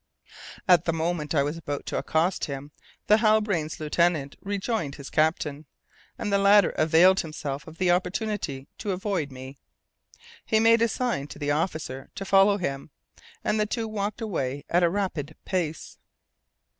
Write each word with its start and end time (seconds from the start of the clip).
At 0.67 0.85
the 0.85 0.93
moment 0.93 1.31
when 1.35 1.41
I 1.41 1.43
was 1.43 1.57
about 1.57 1.85
to 1.85 1.97
accost 1.99 2.45
him, 2.45 2.71
the 3.05 3.17
Halbrane's 3.17 3.79
lieutenant 3.79 4.35
rejoined 4.41 4.95
his 4.95 5.11
captain, 5.11 5.67
and 6.17 6.33
the 6.33 6.39
latter 6.39 6.71
availed 6.71 7.19
himself 7.19 7.67
of 7.67 7.77
the 7.77 7.91
opportunity 7.91 8.67
to 8.79 8.93
avoid 8.93 9.31
me. 9.31 9.57
He 10.43 10.59
made 10.59 10.81
a 10.81 10.87
sign 10.87 11.27
to 11.27 11.37
the 11.37 11.51
officer 11.51 12.09
to 12.15 12.25
follow 12.25 12.57
him, 12.57 12.89
and 13.43 13.59
the 13.59 13.67
two 13.67 13.87
walked 13.87 14.21
away 14.21 14.65
at 14.71 14.81
a 14.81 14.89
rapid 14.89 15.35
pace. 15.45 15.99